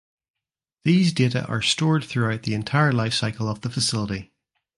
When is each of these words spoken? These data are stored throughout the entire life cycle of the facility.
These 0.83 1.13
data 1.13 1.45
are 1.45 1.61
stored 1.61 2.03
throughout 2.03 2.41
the 2.41 2.55
entire 2.55 2.91
life 2.91 3.13
cycle 3.13 3.47
of 3.47 3.61
the 3.61 3.69
facility. 3.69 4.31